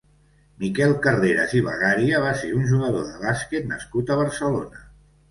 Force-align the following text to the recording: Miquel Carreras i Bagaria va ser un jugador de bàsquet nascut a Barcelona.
Miquel 0.61 0.93
Carreras 1.01 1.51
i 1.59 1.59
Bagaria 1.67 2.21
va 2.23 2.31
ser 2.39 2.49
un 2.59 2.63
jugador 2.71 3.03
de 3.09 3.19
bàsquet 3.25 3.69
nascut 3.75 4.09
a 4.09 4.17
Barcelona. 4.21 4.81